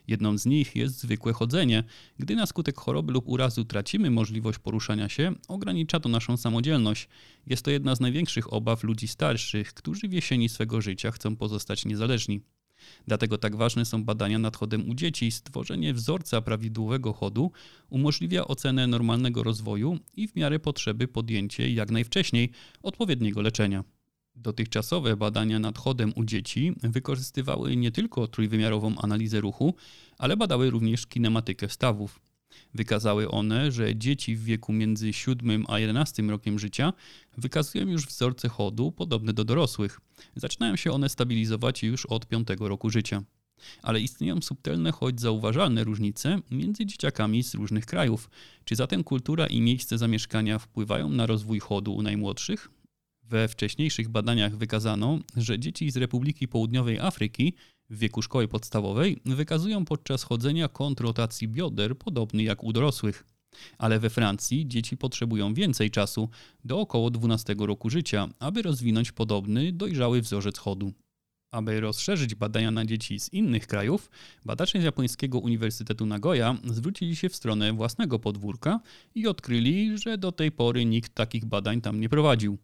Jedną 0.08 0.38
z 0.38 0.46
nich 0.46 0.76
jest 0.76 1.00
zwykłe 1.00 1.34
chodzenie. 1.34 1.84
Gdy 2.20 2.36
na 2.36 2.46
skutek 2.46 2.78
choroby 2.78 3.14
lub 3.14 3.28
urazu 3.28 3.66
tracimy 3.66 4.12
możliwość 4.12 4.60
poruszania 4.60 5.10
się, 5.10 5.34
ogranicza 5.48 6.00
to 6.00 6.10
naszą 6.10 6.38
samodzielność. 6.38 7.08
Jest 7.48 7.66
to 7.66 7.72
jedna 7.72 7.96
z 7.96 8.00
największych 8.00 8.54
obaw 8.54 8.84
ludzi 8.84 9.08
starszych, 9.08 9.74
którzy 9.74 10.08
w 10.08 10.14
jesieni 10.14 10.50
swego 10.50 10.82
życia 10.82 11.12
chcą 11.12 11.36
pozostać 11.36 11.86
niezależni. 11.86 12.42
Dlatego 13.08 13.38
tak 13.38 13.56
ważne 13.56 13.86
są 13.86 14.04
badania 14.04 14.40
nad 14.40 14.58
chodem 14.58 14.90
u 14.90 14.94
dzieci. 14.94 15.32
Stworzenie 15.32 15.94
wzorca 15.94 16.42
prawidłowego 16.42 17.14
chodu 17.14 17.52
umożliwia 17.90 18.46
ocenę 18.48 18.88
normalnego 18.88 19.44
rozwoju 19.44 20.00
i 20.14 20.28
w 20.28 20.36
miarę 20.36 20.60
potrzeby 20.60 21.08
podjęcie 21.08 21.74
jak 21.74 21.92
najwcześniej 21.92 22.52
odpowiedniego 22.84 23.42
leczenia. 23.42 23.84
Dotychczasowe 24.36 25.18
badania 25.18 25.60
nad 25.60 25.78
chodem 25.78 26.14
u 26.16 26.24
dzieci 26.24 26.74
wykorzystywały 26.84 27.76
nie 27.76 27.92
tylko 27.92 28.28
trójwymiarową 28.28 28.96
analizę 28.98 29.42
ruchu, 29.42 29.76
ale 30.18 30.38
badały 30.38 30.70
również 30.70 31.08
kinematykę 31.08 31.70
stawów. 31.70 32.20
Wykazały 32.74 33.32
one, 33.32 33.72
że 33.72 33.96
dzieci 33.96 34.36
w 34.36 34.44
wieku 34.44 34.74
między 34.74 35.14
7 35.14 35.66
a 35.68 35.80
11 35.80 36.24
rokiem 36.24 36.60
życia 36.60 36.94
wykazują 37.38 37.88
już 37.88 38.06
wzorce 38.06 38.50
chodu 38.50 38.92
podobne 38.92 39.34
do 39.34 39.44
dorosłych. 39.44 40.02
Zaczynają 40.36 40.76
się 40.76 40.92
one 40.92 41.10
stabilizować 41.10 41.84
już 41.84 42.06
od 42.06 42.28
5 42.28 42.48
roku 42.60 42.90
życia. 42.90 43.24
Ale 43.82 44.02
istnieją 44.02 44.42
subtelne, 44.42 44.92
choć 44.92 45.22
zauważalne 45.22 45.84
różnice 45.84 46.40
między 46.52 46.86
dzieciakami 46.86 47.44
z 47.44 47.54
różnych 47.54 47.86
krajów. 47.86 48.30
Czy 48.64 48.76
zatem 48.76 49.04
kultura 49.04 49.48
i 49.48 49.62
miejsce 49.62 49.98
zamieszkania 49.98 50.60
wpływają 50.60 51.10
na 51.10 51.26
rozwój 51.26 51.60
chodu 51.60 51.96
u 51.96 52.02
najmłodszych? 52.02 52.70
We 53.24 53.48
wcześniejszych 53.48 54.10
badaniach 54.10 54.58
wykazano, 54.58 55.20
że 55.38 55.60
dzieci 55.60 55.92
z 55.92 55.98
Republiki 55.98 56.48
Południowej 56.48 57.00
Afryki 57.00 57.54
w 57.90 57.98
wieku 57.98 58.22
szkoły 58.22 58.48
podstawowej 58.48 59.22
wykazują 59.26 59.86
podczas 59.86 60.24
chodzenia 60.24 60.68
kąt 60.68 61.00
rotacji 61.00 61.48
bioder 61.48 61.98
podobny 61.98 62.44
jak 62.44 62.64
u 62.64 62.74
dorosłych. 62.74 63.26
Ale 63.78 64.00
we 64.00 64.10
Francji 64.10 64.68
dzieci 64.68 64.98
potrzebują 64.98 65.54
więcej 65.54 65.92
czasu, 65.92 66.30
do 66.66 66.80
około 66.80 67.10
12 67.10 67.56
roku 67.60 67.90
życia, 67.90 68.30
aby 68.40 68.62
rozwinąć 68.62 69.12
podobny, 69.12 69.72
dojrzały 69.72 70.22
wzorzec 70.22 70.58
chodu. 70.58 70.94
Aby 71.52 71.80
rozszerzyć 71.80 72.36
badania 72.36 72.72
na 72.72 72.86
dzieci 72.86 73.20
z 73.20 73.34
innych 73.34 73.68
krajów, 73.68 74.10
badacze 74.46 74.82
z 74.82 74.84
japońskiego 74.84 75.40
Uniwersytetu 75.40 76.06
Nagoya 76.06 76.58
zwrócili 76.64 77.16
się 77.16 77.30
w 77.30 77.36
stronę 77.36 77.74
własnego 77.74 78.20
podwórka 78.20 78.80
i 79.16 79.28
odkryli, 79.28 79.98
że 79.98 80.18
do 80.18 80.32
tej 80.32 80.52
pory 80.52 80.86
nikt 80.86 81.14
takich 81.14 81.46
badań 81.46 81.82
tam 81.82 82.00
nie 82.00 82.10
prowadził. 82.10 82.58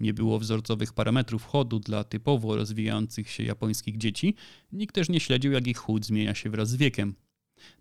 Nie 0.00 0.14
było 0.14 0.38
wzorcowych 0.38 0.92
parametrów 0.92 1.44
chodu 1.44 1.78
dla 1.78 2.04
typowo 2.04 2.56
rozwijających 2.56 3.30
się 3.30 3.42
japońskich 3.42 3.98
dzieci, 3.98 4.34
nikt 4.72 4.94
też 4.94 5.08
nie 5.08 5.20
śledził, 5.20 5.52
jak 5.52 5.66
ich 5.66 5.78
chód 5.78 6.06
zmienia 6.06 6.34
się 6.34 6.50
wraz 6.50 6.68
z 6.68 6.76
wiekiem. 6.76 7.14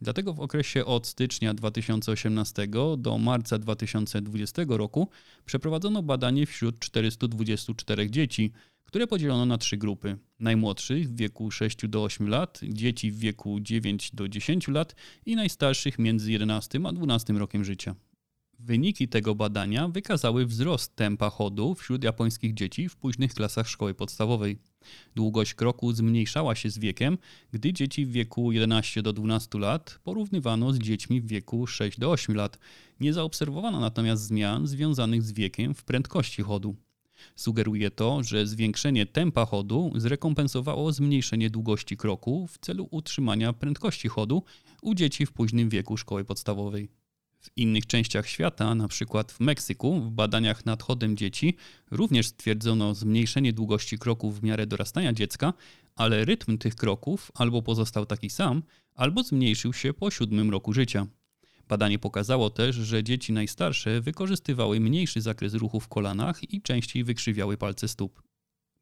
Dlatego 0.01 0.33
w 0.33 0.39
okresie 0.39 0.85
od 0.85 1.07
stycznia 1.07 1.53
2018 1.53 2.67
do 2.97 3.17
marca 3.17 3.59
2020 3.59 4.61
roku 4.67 5.09
przeprowadzono 5.45 6.03
badanie 6.03 6.45
wśród 6.45 6.79
424 6.79 8.09
dzieci, 8.09 8.51
które 8.83 9.07
podzielono 9.07 9.45
na 9.45 9.57
trzy 9.57 9.77
grupy: 9.77 10.17
najmłodszych 10.39 11.09
w 11.09 11.15
wieku 11.15 11.51
6 11.51 11.87
do 11.87 12.03
8 12.03 12.29
lat, 12.29 12.59
dzieci 12.63 13.11
w 13.11 13.19
wieku 13.19 13.59
9 13.59 14.11
do 14.13 14.29
10 14.29 14.67
lat 14.67 14.95
i 15.25 15.35
najstarszych 15.35 15.99
między 15.99 16.31
11 16.31 16.79
a 16.85 16.91
12 16.91 17.33
rokiem 17.33 17.65
życia. 17.65 17.95
Wyniki 18.65 19.07
tego 19.07 19.35
badania 19.35 19.87
wykazały 19.87 20.45
wzrost 20.45 20.95
tempa 20.95 21.29
chodu 21.29 21.75
wśród 21.75 22.03
japońskich 22.03 22.53
dzieci 22.53 22.89
w 22.89 22.95
późnych 22.95 23.33
klasach 23.33 23.67
szkoły 23.69 23.93
podstawowej. 23.93 24.57
Długość 25.15 25.53
kroku 25.53 25.93
zmniejszała 25.93 26.55
się 26.55 26.69
z 26.69 26.77
wiekiem, 26.77 27.17
gdy 27.51 27.73
dzieci 27.73 28.05
w 28.05 28.11
wieku 28.11 28.51
11 28.51 29.01
do 29.01 29.13
12 29.13 29.59
lat 29.59 29.99
porównywano 30.03 30.73
z 30.73 30.79
dziećmi 30.79 31.21
w 31.21 31.27
wieku 31.27 31.67
6 31.67 31.99
do 31.99 32.11
8 32.11 32.35
lat. 32.35 32.59
Nie 32.99 33.13
zaobserwowano 33.13 33.79
natomiast 33.79 34.23
zmian 34.23 34.67
związanych 34.67 35.23
z 35.23 35.31
wiekiem 35.31 35.73
w 35.73 35.83
prędkości 35.83 36.41
chodu. 36.41 36.75
Sugeruje 37.35 37.91
to, 37.91 38.23
że 38.23 38.47
zwiększenie 38.47 39.05
tempa 39.05 39.45
chodu 39.45 39.91
zrekompensowało 39.95 40.93
zmniejszenie 40.93 41.49
długości 41.49 41.97
kroku 41.97 42.47
w 42.47 42.57
celu 42.57 42.87
utrzymania 42.91 43.53
prędkości 43.53 44.07
chodu 44.07 44.43
u 44.81 44.95
dzieci 44.95 45.25
w 45.25 45.31
późnym 45.31 45.69
wieku 45.69 45.97
szkoły 45.97 46.25
podstawowej. 46.25 47.02
W 47.43 47.57
innych 47.57 47.87
częściach 47.87 48.27
świata, 48.27 48.71
np. 48.71 49.23
w 49.27 49.39
Meksyku, 49.39 49.99
w 49.99 50.11
badaniach 50.11 50.65
nad 50.65 50.83
chodem 50.83 51.17
dzieci 51.17 51.55
również 51.91 52.27
stwierdzono 52.27 52.95
zmniejszenie 52.95 53.53
długości 53.53 53.97
kroków 53.97 54.39
w 54.39 54.43
miarę 54.43 54.67
dorastania 54.67 55.13
dziecka, 55.13 55.53
ale 55.95 56.25
rytm 56.25 56.57
tych 56.57 56.75
kroków 56.75 57.31
albo 57.35 57.61
pozostał 57.61 58.05
taki 58.05 58.29
sam, 58.29 58.63
albo 58.95 59.23
zmniejszył 59.23 59.73
się 59.73 59.93
po 59.93 60.11
siódmym 60.11 60.49
roku 60.51 60.73
życia. 60.73 61.07
Badanie 61.67 61.99
pokazało 61.99 62.49
też, 62.49 62.75
że 62.75 63.03
dzieci 63.03 63.33
najstarsze 63.33 64.01
wykorzystywały 64.01 64.79
mniejszy 64.79 65.21
zakres 65.21 65.53
ruchu 65.53 65.79
w 65.79 65.87
kolanach 65.87 66.53
i 66.53 66.61
częściej 66.61 67.03
wykrzywiały 67.03 67.57
palce 67.57 67.87
stóp. 67.87 68.32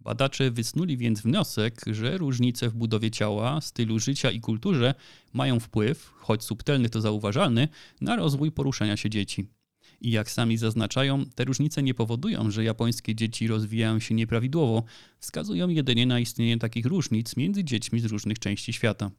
Badacze 0.03 0.51
wysnuli 0.51 0.98
więc 0.98 1.22
wniosek, 1.22 1.81
że 1.91 2.17
różnice 2.17 2.70
w 2.70 2.74
budowie 2.74 3.12
ciała, 3.12 3.62
stylu 3.62 4.00
życia 4.00 4.31
i 4.31 4.39
kulturze 4.39 4.96
mają 5.34 5.60
wpływ, 5.60 6.12
choć 6.15 6.43
subtelny 6.43 6.89
to 6.89 7.01
zauważalny, 7.01 7.67
na 8.01 8.15
rozwój 8.15 8.51
poruszania 8.51 8.98
się 8.98 9.10
dzieci. 9.10 9.48
I 10.01 10.12
jak 10.12 10.31
sami 10.31 10.58
zaznaczają, 10.58 11.25
te 11.25 11.46
różnice 11.46 11.84
nie 11.84 11.93
powodują, 11.93 12.51
że 12.51 12.63
japońskie 12.63 13.15
dzieci 13.15 13.48
rozwijają 13.48 14.00
się 14.00 14.15
nieprawidłowo, 14.15 14.84
wskazują 15.20 15.70
jedynie 15.70 16.05
na 16.05 16.20
istnienie 16.20 16.58
takich 16.58 16.86
różnic 16.86 17.38
między 17.38 17.63
dziećmi 17.63 18.00
z 18.00 18.05
różnych 18.05 18.39
części 18.39 18.74
świata. 18.74 19.12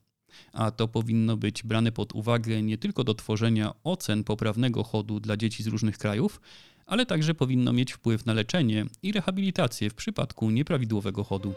A 0.53 0.71
to 0.71 0.89
powinno 0.89 1.37
być 1.37 1.63
brane 1.63 1.93
pod 1.93 2.13
uwagę 2.13 2.63
nie 2.63 2.79
tylko 2.79 3.05
do 3.05 3.15
tworzenia 3.15 3.75
ocen 3.85 4.25
poprawnego 4.25 4.85
chodu 4.85 5.21
dla 5.21 5.37
dzieci 5.37 5.63
z 5.63 5.67
różnych 5.67 5.99
krajów, 5.99 6.41
ale 6.87 7.07
także 7.07 7.35
powinno 7.35 7.73
mieć 7.73 7.93
wpływ 7.93 8.27
na 8.27 8.33
leczenie 8.33 8.87
i 9.03 9.13
rehabilitację 9.13 9.91
w 9.91 9.95
przypadku 9.95 10.51
nieprawidłowego 10.51 11.25
chodu. 11.25 11.55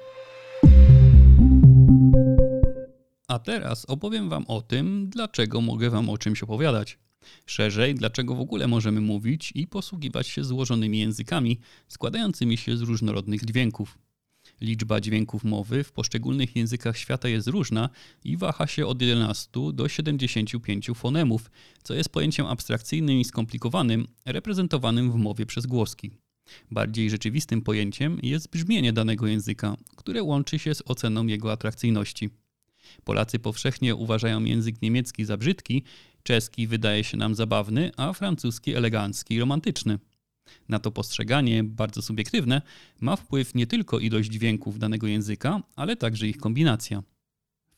A 3.27 3.39
teraz 3.39 3.85
opowiem 3.85 4.29
Wam 4.29 4.45
o 4.47 4.61
tym, 4.61 5.09
dlaczego 5.09 5.61
mogę 5.61 5.89
Wam 5.89 6.09
o 6.09 6.17
czymś 6.17 6.43
opowiadać. 6.43 6.99
Szerzej, 7.45 7.95
dlaczego 7.95 8.35
w 8.35 8.39
ogóle 8.39 8.67
możemy 8.67 9.01
mówić 9.01 9.51
i 9.55 9.67
posługiwać 9.67 10.27
się 10.27 10.43
złożonymi 10.43 10.99
językami 10.99 11.59
składającymi 11.87 12.57
się 12.57 12.77
z 12.77 12.81
różnorodnych 12.81 13.45
dźwięków. 13.45 13.97
Liczba 14.61 15.01
dźwięków 15.01 15.43
mowy 15.43 15.83
w 15.83 15.91
poszczególnych 15.91 16.55
językach 16.55 16.97
świata 16.97 17.29
jest 17.29 17.47
różna 17.47 17.89
i 18.23 18.37
waha 18.37 18.67
się 18.67 18.87
od 18.87 19.01
11 19.01 19.49
do 19.73 19.87
75 19.87 20.89
fonemów, 20.95 21.51
co 21.83 21.93
jest 21.93 22.09
pojęciem 22.09 22.45
abstrakcyjnym 22.45 23.19
i 23.19 23.25
skomplikowanym, 23.25 24.07
reprezentowanym 24.25 25.11
w 25.11 25.15
mowie 25.15 25.45
przez 25.45 25.65
głoski. 25.65 26.11
Bardziej 26.71 27.09
rzeczywistym 27.09 27.61
pojęciem 27.61 28.19
jest 28.23 28.49
brzmienie 28.49 28.93
danego 28.93 29.27
języka, 29.27 29.77
które 29.95 30.23
łączy 30.23 30.59
się 30.59 30.75
z 30.75 30.83
oceną 30.85 31.27
jego 31.27 31.51
atrakcyjności. 31.51 32.29
Polacy 33.03 33.39
powszechnie 33.39 33.95
uważają 33.95 34.43
język 34.43 34.81
niemiecki 34.81 35.25
za 35.25 35.37
brzydki, 35.37 35.83
czeski 36.23 36.67
wydaje 36.67 37.03
się 37.03 37.17
nam 37.17 37.35
zabawny, 37.35 37.91
a 37.97 38.13
francuski 38.13 38.75
elegancki 38.75 39.33
i 39.33 39.39
romantyczny. 39.39 39.99
Na 40.69 40.79
to 40.79 40.91
postrzeganie, 40.91 41.63
bardzo 41.63 42.01
subiektywne, 42.01 42.61
ma 42.99 43.15
wpływ 43.15 43.55
nie 43.55 43.67
tylko 43.67 43.99
ilość 43.99 44.29
dźwięków 44.29 44.79
danego 44.79 45.07
języka, 45.07 45.61
ale 45.75 45.95
także 45.95 46.27
ich 46.27 46.37
kombinacja. 46.37 47.03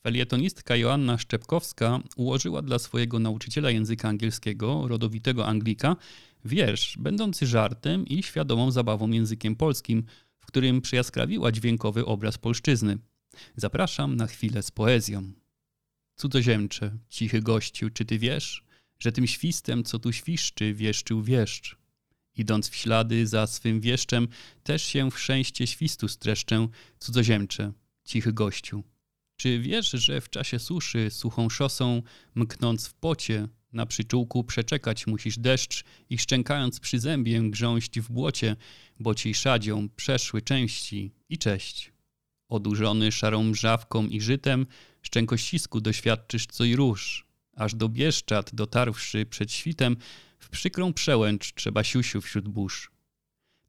Felietonistka 0.02 0.76
Joanna 0.76 1.18
Szczepkowska 1.18 2.00
ułożyła 2.16 2.62
dla 2.62 2.78
swojego 2.78 3.18
nauczyciela 3.18 3.70
języka 3.70 4.08
angielskiego, 4.08 4.88
rodowitego 4.88 5.46
Anglika, 5.46 5.96
wiersz 6.44 6.98
będący 6.98 7.46
żartem 7.46 8.06
i 8.06 8.22
świadomą 8.22 8.70
zabawą 8.70 9.10
językiem 9.10 9.56
polskim, 9.56 10.04
w 10.38 10.46
którym 10.46 10.80
przyjaskrawiła 10.80 11.52
dźwiękowy 11.52 12.06
obraz 12.06 12.38
polszczyzny. 12.38 12.98
Zapraszam 13.56 14.16
na 14.16 14.26
chwilę 14.26 14.62
z 14.62 14.70
poezją. 14.70 15.32
Cudzoziemcze, 16.16 16.98
cichy 17.08 17.42
gościu, 17.42 17.90
czy 17.90 18.04
ty 18.04 18.18
wiesz, 18.18 18.64
że 18.98 19.12
tym 19.12 19.26
świstem, 19.26 19.84
co 19.84 19.98
tu 19.98 20.12
świszczy, 20.12 20.74
wieszczył 20.74 21.22
wieszcz? 21.22 21.77
Idąc 22.38 22.68
w 22.68 22.76
ślady 22.76 23.26
za 23.26 23.46
swym 23.46 23.80
wieszczem, 23.80 24.28
też 24.62 24.82
się 24.82 25.10
w 25.10 25.18
szczęście 25.18 25.66
świstu 25.66 26.08
streszczę, 26.08 26.68
cudzoziemcze, 26.98 27.72
cichy 28.04 28.32
gościu. 28.32 28.84
Czy 29.36 29.60
wiesz, 29.60 29.90
że 29.90 30.20
w 30.20 30.30
czasie 30.30 30.58
suszy, 30.58 31.10
suchą 31.10 31.48
szosą, 31.48 32.02
mknąc 32.34 32.86
w 32.86 32.94
pocie, 32.94 33.48
na 33.72 33.86
przyczółku 33.86 34.44
przeczekać 34.44 35.06
musisz 35.06 35.38
deszcz 35.38 35.84
i 36.10 36.18
szczękając 36.18 36.80
przy 36.80 36.98
zębie 36.98 37.50
grząść 37.50 38.00
w 38.00 38.12
błocie, 38.12 38.56
bo 39.00 39.14
ci 39.14 39.34
szadzią 39.34 39.88
przeszły 39.96 40.42
części 40.42 41.12
i 41.28 41.38
cześć. 41.38 41.92
Odurzony 42.48 43.12
szarą 43.12 43.42
mrzawką 43.42 44.06
i 44.06 44.20
żytem, 44.20 44.66
szczękościsku 45.02 45.80
doświadczysz 45.80 46.46
co 46.46 46.64
i 46.64 46.76
róż, 46.76 47.26
aż 47.56 47.74
do 47.74 47.88
Bieszczad 47.88 48.54
dotarwszy 48.54 49.26
przed 49.26 49.52
świtem, 49.52 49.96
w 50.48 50.50
przykrą 50.50 50.92
przełęcz 50.92 51.54
trzeba 51.54 51.84
siusiu 51.84 52.20
wśród 52.20 52.48
burz. 52.48 52.90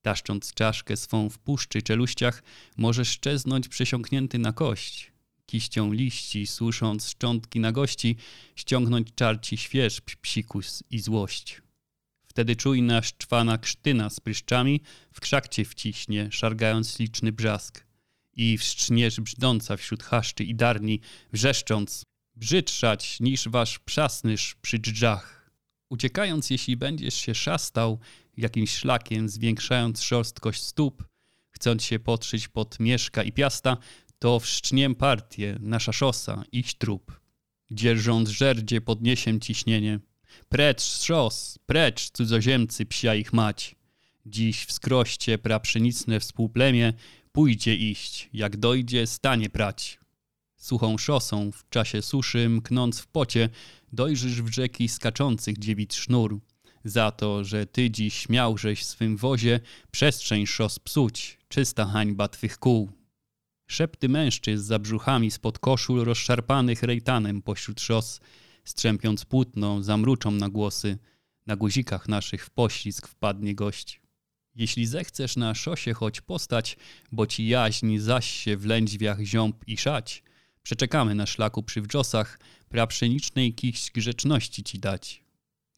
Taszcząc 0.02 0.54
czaszkę 0.54 0.98
swą 0.98 1.30
w 1.30 1.40
puszczy 1.40 1.82
czeluściach, 1.82 2.44
możesz 2.78 3.10
szczeznąć 3.10 3.68
przesiąknięty 3.68 4.40
na 4.40 4.54
kość. 4.54 5.12
Kiścią 5.46 5.94
liści, 5.94 6.48
susząc 6.48 7.10
szczątki 7.10 7.60
na 7.60 7.72
gości, 7.72 8.16
ściągnąć 8.56 9.08
czarci 9.16 9.58
świeżb, 9.58 10.06
psikus 10.22 10.84
i 10.92 11.00
złość. 11.00 11.62
Wtedy 12.28 12.56
czujna 12.56 13.02
szczwana 13.02 13.58
krztyna 13.58 14.10
z 14.10 14.20
pryszczami 14.20 14.82
w 15.14 15.20
krzak 15.20 15.48
cię 15.48 15.66
wciśnie, 15.66 16.30
szargając 16.32 17.00
liczny 17.00 17.32
brzask. 17.32 17.86
I 18.36 18.58
wstrzniesz 18.58 19.20
brzdąca 19.20 19.78
wśród 19.78 20.04
chaszczy 20.04 20.44
i 20.44 20.56
darni, 20.56 21.00
wrzeszcząc, 21.34 22.04
brzydszać 22.36 23.20
niż 23.20 23.48
wasz 23.48 23.80
przasnysz 23.80 24.56
przy 24.62 24.80
dżdżach. 24.80 25.39
Uciekając, 25.90 26.50
jeśli 26.50 26.78
będziesz 26.78 27.14
się 27.14 27.36
szastał 27.36 28.00
jakimś 28.38 28.72
szlakiem, 28.72 29.30
zwiększając 29.30 30.02
szorstkość 30.02 30.62
stóp, 30.62 31.04
chcąc 31.52 31.84
się 31.84 32.00
podszyć 32.00 32.48
pod 32.48 32.80
mieszka 32.80 33.24
i 33.24 33.32
piasta, 33.32 33.78
to 34.20 34.40
wszczniem 34.40 34.96
partię, 34.96 35.58
nasza 35.60 35.94
szosa, 35.94 36.44
ich 36.52 36.74
trup. 36.74 37.20
Dzierżąc 37.72 38.30
żerdzie 38.30 38.82
podniesiem 38.82 39.40
ciśnienie. 39.40 40.00
Precz 40.50 40.82
szos, 40.82 41.60
precz 41.66 42.12
cudzoziemcy, 42.12 42.86
psia 42.86 43.16
ich 43.16 43.34
mać. 43.34 43.76
Dziś 44.26 44.66
w 44.66 44.72
skroście 44.72 45.38
prapszenicne 45.38 46.20
współplemię 46.20 46.94
pójdzie 47.32 47.76
iść, 47.76 48.30
jak 48.34 48.58
dojdzie 48.58 49.08
stanie 49.08 49.50
prać. 49.50 49.99
Suchą 50.60 50.98
szosą 50.98 51.52
w 51.52 51.70
czasie 51.70 52.02
suszy, 52.02 52.50
mknąc 52.50 53.00
w 53.00 53.08
pocie, 53.08 53.50
dojrzysz 53.94 54.42
w 54.42 54.54
rzeki 54.54 54.88
skaczących 54.88 55.58
dziewic 55.58 55.94
sznur. 55.94 56.40
Za 56.84 57.12
to, 57.12 57.44
że 57.44 57.66
ty 57.66 57.92
dziś 57.92 58.14
śmiałżeś 58.14 58.86
swym 58.86 59.18
wozie 59.18 59.60
przestrzeń 59.92 60.46
szos 60.48 60.80
psuć, 60.80 61.38
czysta 61.50 61.86
hańba 61.86 62.28
twych 62.28 62.58
kół. 62.58 62.92
Szepty 63.68 64.10
mężczyzn 64.10 64.64
za 64.64 64.80
brzuchami 64.80 65.32
spod 65.32 65.60
koszul 65.60 66.04
rozszarpanych 66.04 66.84
rejtanem 66.84 67.42
pośród 67.42 67.82
szos, 67.82 68.20
strzępiąc 68.64 69.26
płótno, 69.26 69.84
zamruczą 69.84 70.32
na 70.32 70.50
głosy. 70.50 70.98
Na 71.48 71.56
guzikach 71.56 72.08
naszych 72.08 72.46
w 72.46 72.50
poślizg 72.50 73.08
wpadnie 73.08 73.56
gość. 73.56 74.02
Jeśli 74.56 74.86
zechcesz 74.86 75.36
na 75.36 75.56
szosie 75.56 75.94
choć 75.94 76.22
postać, 76.22 76.78
bo 77.12 77.28
ci 77.28 77.48
jaźń 77.48 77.98
zaś 77.98 78.32
się 78.32 78.58
w 78.58 78.66
lędźwiach 78.66 79.22
ziąb 79.22 79.64
i 79.68 79.78
szać, 79.78 80.24
Przeczekamy 80.70 81.16
na 81.16 81.26
szlaku 81.26 81.64
przy 81.64 81.82
wrzosach, 81.82 82.40
prapszenicznej 82.70 83.54
kichś 83.54 83.92
grzeczności 83.92 84.64
ci 84.64 84.80
dać. 84.80 85.24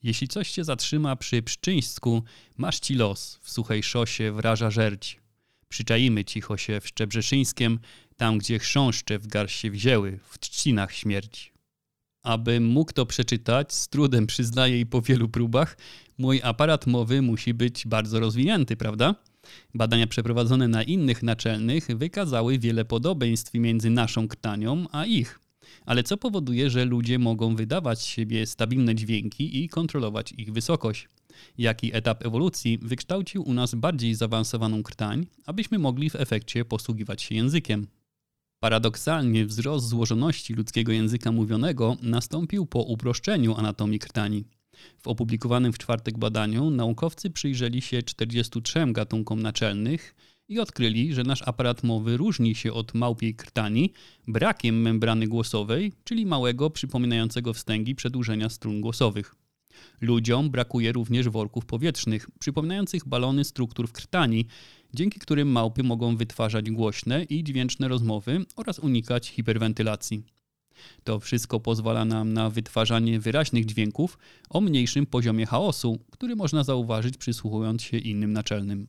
Jeśli 0.03 0.27
coś 0.27 0.51
cię 0.51 0.63
zatrzyma 0.63 1.15
przy 1.15 1.41
pszczyńsku, 1.41 2.23
masz 2.57 2.79
ci 2.79 2.95
los, 2.95 3.39
w 3.41 3.51
suchej 3.51 3.83
szosie 3.83 4.31
wraża 4.31 4.71
żerć. 4.71 5.19
Przyczaimy 5.69 6.25
cicho 6.25 6.57
się 6.57 6.81
w 6.81 6.87
Szczebrzeszyńskiem, 6.87 7.79
tam 8.17 8.37
gdzie 8.37 8.59
chrząszcze 8.59 9.19
w 9.19 9.27
garść 9.27 9.59
się 9.59 9.71
wzięły, 9.71 10.19
w 10.29 10.39
trzcinach 10.39 10.93
śmierć. 10.93 11.53
Abym 12.23 12.65
mógł 12.65 12.93
to 12.93 13.05
przeczytać, 13.05 13.73
z 13.73 13.87
trudem 13.87 14.27
przyznaję 14.27 14.79
i 14.79 14.85
po 14.85 15.01
wielu 15.01 15.29
próbach, 15.29 15.77
mój 16.17 16.41
aparat 16.43 16.87
mowy 16.87 17.21
musi 17.21 17.53
być 17.53 17.87
bardzo 17.87 18.19
rozwinięty, 18.19 18.77
prawda? 18.77 19.15
Badania 19.73 20.07
przeprowadzone 20.07 20.67
na 20.67 20.83
innych 20.83 21.23
naczelnych 21.23 21.87
wykazały 21.87 22.59
wiele 22.59 22.85
podobieństw 22.85 23.53
między 23.53 23.89
naszą 23.89 24.27
krtanią 24.27 24.85
a 24.91 25.05
ich. 25.05 25.39
Ale 25.85 26.03
co 26.03 26.17
powoduje, 26.17 26.69
że 26.69 26.85
ludzie 26.85 27.19
mogą 27.19 27.55
wydawać 27.55 27.99
z 27.99 28.05
siebie 28.05 28.45
stabilne 28.45 28.95
dźwięki 28.95 29.63
i 29.63 29.69
kontrolować 29.69 30.31
ich 30.37 30.53
wysokość? 30.53 31.09
Jaki 31.57 31.95
etap 31.95 32.25
ewolucji 32.25 32.77
wykształcił 32.81 33.43
u 33.43 33.53
nas 33.53 33.75
bardziej 33.75 34.15
zaawansowaną 34.15 34.83
krtań, 34.83 35.27
abyśmy 35.45 35.79
mogli 35.79 36.09
w 36.09 36.15
efekcie 36.15 36.65
posługiwać 36.65 37.21
się 37.21 37.35
językiem? 37.35 37.87
Paradoksalnie 38.59 39.45
wzrost 39.45 39.87
złożoności 39.87 40.53
ludzkiego 40.53 40.91
języka 40.91 41.31
mówionego 41.31 41.97
nastąpił 42.01 42.65
po 42.65 42.79
uproszczeniu 42.79 43.55
anatomii 43.55 43.99
krtani. 43.99 44.43
W 44.99 45.07
opublikowanym 45.07 45.73
w 45.73 45.77
czwartek 45.77 46.17
badaniu 46.17 46.69
naukowcy 46.69 47.29
przyjrzeli 47.29 47.81
się 47.81 48.01
43 48.01 48.91
gatunkom 48.91 49.41
naczelnych 49.41 50.15
i 50.49 50.59
odkryli, 50.59 51.13
że 51.13 51.23
nasz 51.23 51.41
aparat 51.41 51.83
mowy 51.83 52.17
różni 52.17 52.55
się 52.55 52.73
od 52.73 52.93
małpiej 52.93 53.35
krtani 53.35 53.93
brakiem 54.27 54.81
membrany 54.81 55.27
głosowej, 55.27 55.93
czyli 56.03 56.25
małego, 56.25 56.69
przypominającego 56.69 57.53
wstęgi 57.53 57.95
przedłużenia 57.95 58.49
strun 58.49 58.81
głosowych. 58.81 59.35
Ludziom 60.01 60.49
brakuje 60.49 60.91
również 60.91 61.29
worków 61.29 61.65
powietrznych, 61.65 62.29
przypominających 62.39 63.07
balony 63.07 63.43
struktur 63.43 63.87
w 63.87 63.91
krtani, 63.91 64.45
dzięki 64.93 65.19
którym 65.19 65.47
małpy 65.47 65.83
mogą 65.83 66.15
wytwarzać 66.17 66.71
głośne 66.71 67.23
i 67.23 67.43
dźwięczne 67.43 67.87
rozmowy 67.87 68.45
oraz 68.55 68.79
unikać 68.79 69.29
hiperwentylacji. 69.29 70.23
To 71.03 71.19
wszystko 71.19 71.59
pozwala 71.59 72.05
nam 72.05 72.33
na 72.33 72.49
wytwarzanie 72.49 73.19
wyraźnych 73.19 73.65
dźwięków 73.65 74.17
o 74.49 74.61
mniejszym 74.61 75.05
poziomie 75.05 75.45
chaosu, 75.45 75.99
który 76.11 76.35
można 76.35 76.63
zauważyć 76.63 77.17
przysłuchując 77.17 77.81
się 77.81 77.97
innym 77.97 78.33
naczelnym. 78.33 78.87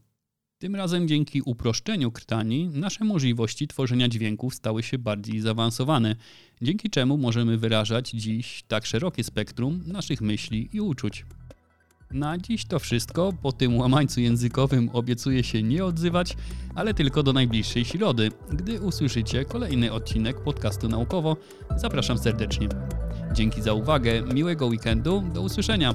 Tym 0.62 0.76
razem 0.76 1.08
dzięki 1.08 1.42
uproszczeniu 1.42 2.10
krtani 2.10 2.68
nasze 2.68 3.04
możliwości 3.04 3.68
tworzenia 3.68 4.08
dźwięków 4.08 4.54
stały 4.54 4.82
się 4.82 4.98
bardziej 4.98 5.40
zaawansowane, 5.40 6.16
dzięki 6.62 6.90
czemu 6.90 7.18
możemy 7.18 7.58
wyrażać 7.58 8.10
dziś 8.10 8.64
tak 8.68 8.86
szerokie 8.86 9.24
spektrum 9.24 9.82
naszych 9.86 10.20
myśli 10.20 10.68
i 10.72 10.80
uczuć. 10.80 11.24
Na 12.12 12.38
dziś 12.38 12.64
to 12.64 12.78
wszystko. 12.78 13.32
Po 13.42 13.52
tym 13.52 13.76
łamańcu 13.78 14.20
językowym 14.20 14.90
obiecuję 14.92 15.44
się 15.44 15.62
nie 15.62 15.84
odzywać, 15.84 16.36
ale 16.74 16.94
tylko 16.94 17.22
do 17.22 17.32
najbliższej 17.32 17.84
środy, 17.84 18.30
gdy 18.52 18.80
usłyszycie 18.80 19.44
kolejny 19.44 19.92
odcinek 19.92 20.40
podcastu 20.40 20.88
naukowo. 20.88 21.36
Zapraszam 21.76 22.18
serdecznie. 22.18 22.68
Dzięki 23.32 23.62
za 23.62 23.72
uwagę, 23.72 24.22
miłego 24.34 24.66
weekendu, 24.66 25.22
do 25.34 25.42
usłyszenia. 25.42 25.94